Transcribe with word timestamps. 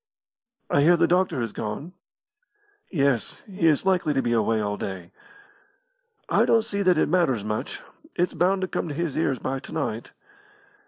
"I 0.67 0.81
hear 0.81 0.97
the 0.97 1.05
doctor 1.05 1.41
has 1.41 1.53
gone." 1.53 1.93
"Yes; 2.89 3.41
he 3.45 3.67
is 3.67 3.85
likely 3.85 4.15
to 4.15 4.21
be 4.23 4.31
away 4.33 4.59
all 4.59 4.75
day." 4.75 5.11
"I 6.27 6.43
don't 6.45 6.63
see 6.63 6.81
that 6.81 6.97
it 6.97 7.07
matters 7.07 7.45
much. 7.45 7.83
It's 8.15 8.33
bound 8.33 8.61
to 8.61 8.67
come 8.67 8.87
to 8.87 8.95
his 8.95 9.15
ears 9.15 9.37
by 9.37 9.59
to 9.59 9.71
night." 9.73 10.11